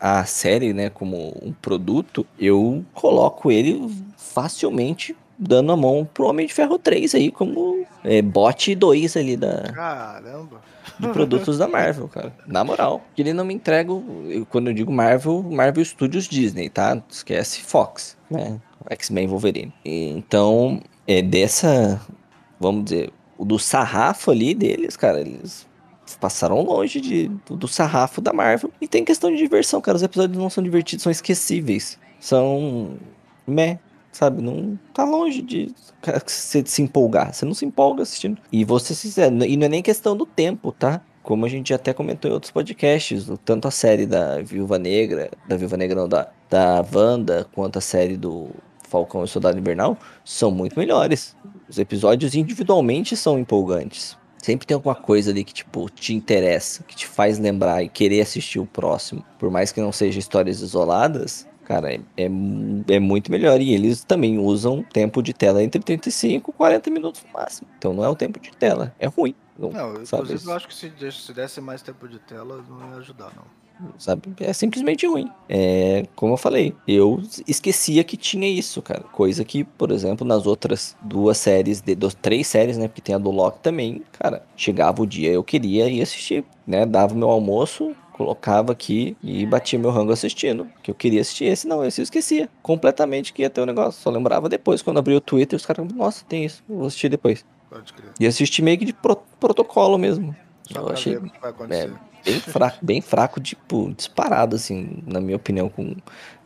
[0.00, 6.26] a, a série, né, como um produto, eu coloco ele facilmente dando a mão pro
[6.26, 10.60] Homem de Ferro 3 aí, como é, bot 2 ali da, Caramba.
[10.98, 12.32] de produtos da Marvel, cara.
[12.46, 13.02] Na moral.
[13.16, 17.02] Que ele não me entrega, eu- quando eu digo Marvel, Marvel Studios Disney, tá?
[17.10, 18.60] Esquece Fox, né?
[18.90, 19.72] X-Men Wolverine.
[19.84, 22.00] Então, é dessa,
[22.58, 25.66] vamos dizer, o do sarrafo ali deles, cara, eles
[26.20, 28.70] passaram longe de, do, do sarrafo da Marvel.
[28.80, 29.96] E tem questão de diversão, cara.
[29.96, 31.98] Os episódios não são divertidos, são esquecíveis.
[32.20, 32.96] São.
[33.46, 33.78] meh.
[34.12, 35.74] Sabe, não tá longe de
[36.24, 37.34] você se empolgar.
[37.34, 38.40] Você não se empolga assistindo.
[38.52, 41.00] E você se e não é nem questão do tempo, tá?
[41.20, 45.56] Como a gente até comentou em outros podcasts, tanto a série da Viúva Negra, da
[45.56, 48.50] Viúva Negra não, da, da Wanda, quanto a série do
[48.94, 51.36] Falcão e Soldado Invernal, são muito melhores.
[51.68, 54.16] Os episódios individualmente são empolgantes.
[54.40, 58.20] Sempre tem alguma coisa ali que, tipo, te interessa, que te faz lembrar e querer
[58.20, 59.24] assistir o próximo.
[59.36, 62.30] Por mais que não sejam histórias isoladas, cara, é, é,
[62.88, 63.60] é muito melhor.
[63.60, 67.66] E eles também usam tempo de tela entre 35 e 40 minutos no máximo.
[67.76, 69.34] Então não é o tempo de tela, é ruim.
[69.58, 72.96] Não, Não, inclusive eu acho que se, se desse mais tempo de tela, não ia
[72.98, 73.63] ajudar, não.
[73.98, 74.22] Sabe?
[74.40, 75.30] É simplesmente ruim.
[75.48, 79.00] É, como eu falei, eu esquecia que tinha isso, cara.
[79.12, 82.88] Coisa que, por exemplo, nas outras duas séries, de, dos, três séries, né?
[82.88, 84.44] Porque tem a do Loki também, cara.
[84.56, 86.84] Chegava o dia, eu queria ir assistir, né?
[86.86, 90.66] Dava meu almoço, colocava aqui e batia meu rango assistindo.
[90.82, 92.48] Que eu queria assistir esse, não, esse eu esquecia.
[92.62, 94.00] Completamente que ia ter o negócio.
[94.00, 97.44] Só lembrava depois, quando abri o Twitter, os caras, nossa, tem isso, vou assistir depois.
[97.68, 98.12] Pode crer.
[98.20, 100.34] E assisti meio que de pro- protocolo mesmo.
[100.72, 101.92] Só Eu achei ver o que vai acontecer.
[102.24, 105.94] Bem fraco, bem fraco, tipo, disparado, assim, na minha opinião, com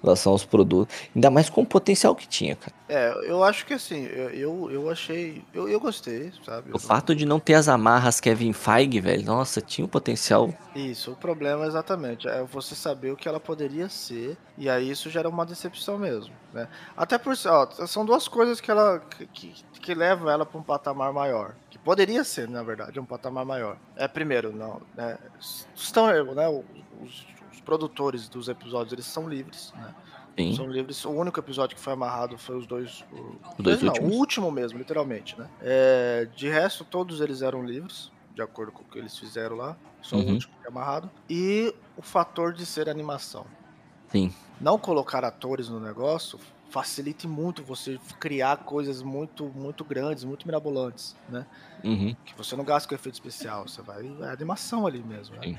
[0.03, 0.95] relação aos produtos.
[1.15, 2.73] Ainda mais com o potencial que tinha, cara.
[2.89, 5.45] É, eu acho que assim, eu, eu, achei.
[5.53, 6.71] Eu, eu gostei, sabe?
[6.71, 10.53] O Eu- fato de não ter as amarras Kevin Feige, velho, nossa, tinha um potencial.
[10.75, 14.91] Isso, o problema é exatamente é você saber o que ela poderia ser, e aí
[14.91, 16.69] isso gera uma decepção mesmo, né?
[16.97, 21.13] Até por ó, são duas coisas que ela que, que, levam ela para um patamar
[21.13, 23.77] maior, que poderia ser, na verdade, um patamar maior.
[23.97, 25.19] É primeiro, não, né?
[25.75, 26.49] Estão, né,
[27.03, 27.27] os
[27.69, 29.95] produtores dos episódios, eles são livres, né?
[30.39, 30.55] Sim.
[30.57, 31.05] São livres.
[31.05, 33.05] O único episódio que foi amarrado foi os dois.
[33.13, 34.15] o- Os dois não, últimos?
[34.15, 35.51] O último mesmo, literalmente, né?
[35.61, 39.77] É, de resto, todos eles eram livres, de acordo com o que eles fizeram lá.
[40.01, 40.23] Só Uhum.
[40.23, 41.11] o último que é amarrado.
[41.29, 43.45] E o fator de ser animação.
[44.11, 44.33] Sim.
[44.59, 46.39] Não colocar atores no negócio
[46.71, 51.47] facilite muito você criar coisas muito muito grandes, muito mirabolantes, né?
[51.83, 52.15] Uhum.
[52.25, 55.59] Que você não gasta com efeito especial, você vai é animação ali mesmo, né?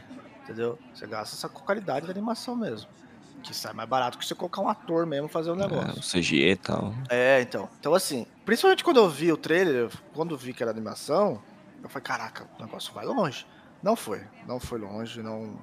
[0.49, 0.79] Entendeu?
[0.93, 2.89] Você gasta essa qualidade da animação mesmo.
[3.43, 5.99] Que sai mais barato que você colocar um ator mesmo fazer o É, negócio.
[5.99, 6.93] o CG e tal.
[7.07, 7.69] É, então.
[7.79, 11.41] Então, assim, principalmente quando eu vi o trailer, quando vi que era animação,
[11.83, 13.45] eu falei, caraca, o negócio vai longe.
[13.81, 14.21] Não foi.
[14.47, 15.57] Não foi longe, não.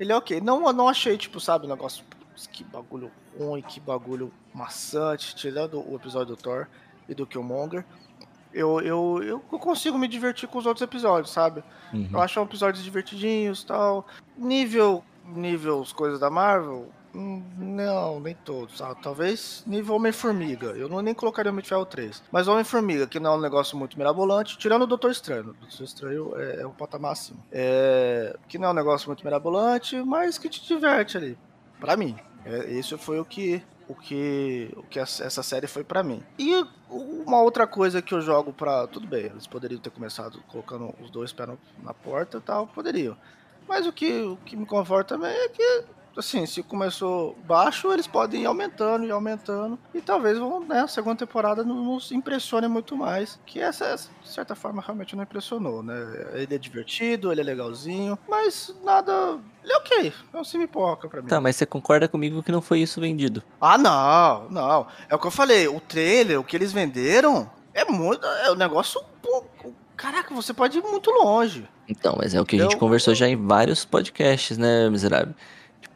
[0.00, 0.40] Ele é ok.
[0.40, 2.04] Não, não achei, tipo, sabe, o negócio.
[2.50, 6.66] Que bagulho ruim, que bagulho maçante, tirando o episódio do Thor
[7.08, 7.84] e do Killmonger.
[8.52, 11.62] Eu, eu, eu consigo me divertir com os outros episódios, sabe?
[11.92, 12.08] Uhum.
[12.12, 14.06] Eu acho episódios divertidinhos tal.
[14.36, 15.04] Nível.
[15.26, 16.88] Nível as coisas da Marvel.
[17.14, 18.80] Hum, não, nem todos.
[18.80, 20.68] Ah, talvez nível Homem-Formiga.
[20.68, 22.22] Eu não nem colocaria Homem de Ferro 3.
[22.32, 25.50] Mas Homem-Formiga, que não é um negócio muito mirabolante, tirando o Doutor Estranho.
[25.50, 27.40] O Doutor Estranho é, é um patamar acima.
[27.50, 31.38] É, que não é um negócio muito mirabolante, mas que te diverte ali.
[31.78, 32.16] Pra mim.
[32.44, 33.62] É, isso foi o que
[33.92, 36.22] o que, o que essa série foi para mim.
[36.38, 38.86] E uma outra coisa que eu jogo pra.
[38.86, 41.48] Tudo bem, eles poderiam ter começado colocando os dois pés
[41.82, 43.16] na porta e tal, poderiam.
[43.68, 45.84] Mas o que, o que me conforta também é que
[46.16, 49.78] assim, se começou baixo, eles podem ir aumentando e aumentando.
[49.94, 53.38] E talvez né, a segunda temporada nos impressione muito mais.
[53.46, 55.94] Que essa, de certa forma, realmente não impressionou, né?
[56.34, 59.38] Ele é divertido, ele é legalzinho, mas nada.
[59.62, 61.28] Ele é ok, é um semipoca pra mim.
[61.28, 63.42] Tá, mas você concorda comigo que não foi isso vendido?
[63.60, 64.86] Ah, não, não.
[65.08, 68.26] É o que eu falei, o trailer, o que eles venderam, é muito.
[68.26, 69.00] É um negócio.
[69.96, 71.68] Caraca, você pode ir muito longe.
[71.88, 75.34] Então, mas é o que a gente eu, conversou já em vários podcasts, né, miserável?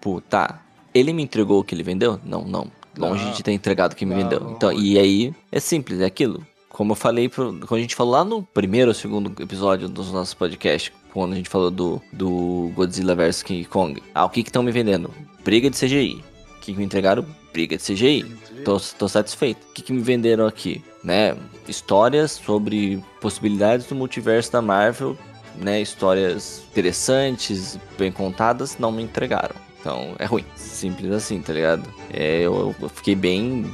[0.07, 0.61] Tipo, tá,
[0.95, 2.21] ele me entregou o que ele vendeu?
[2.25, 2.71] Não, não.
[2.97, 4.53] Longe não, de ter entregado o que me não, vendeu.
[4.53, 6.47] Então, e aí é simples, é aquilo.
[6.69, 10.33] Como eu falei, quando a gente falou lá no primeiro ou segundo episódio dos nossos
[10.33, 14.01] podcasts, quando a gente falou do, do Godzilla vs King Kong.
[14.14, 15.11] Ah, o que que estão me vendendo?
[15.45, 16.23] Briga de CGI.
[16.57, 17.27] O que, que me entregaram?
[17.53, 18.25] Briga de CGI.
[18.64, 19.66] Tô, tô satisfeito.
[19.71, 20.85] O que, que me venderam aqui?
[21.03, 21.37] Né?
[21.66, 25.16] Histórias sobre possibilidades do multiverso da Marvel,
[25.57, 25.81] né?
[25.81, 29.66] Histórias interessantes, bem contadas, não me entregaram.
[29.87, 30.44] Então é ruim.
[30.57, 31.88] Simples assim, tá ligado?
[32.12, 33.64] É, eu, eu fiquei bem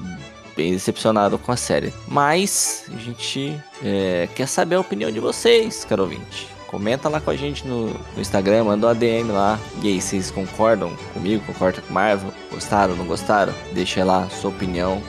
[0.55, 1.91] bem decepcionado com a série.
[2.07, 6.47] Mas a gente é, quer saber a opinião de vocês, caro ouvinte.
[6.67, 9.59] Comenta lá com a gente no, no Instagram, manda um ADM lá.
[9.83, 11.43] E aí, vocês concordam comigo?
[11.47, 12.33] Concordam com Marvel?
[12.51, 13.55] Gostaram, não gostaram?
[13.73, 15.03] Deixa lá sua opinião.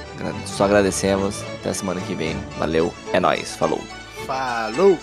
[0.46, 1.42] Só agradecemos.
[1.60, 2.38] Até semana que vem.
[2.58, 3.56] Valeu, é nóis.
[3.56, 3.82] Falou.
[4.26, 4.98] Falou!